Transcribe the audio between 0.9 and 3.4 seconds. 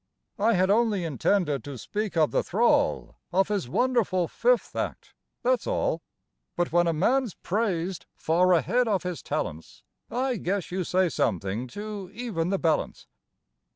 intended to speak of the thrall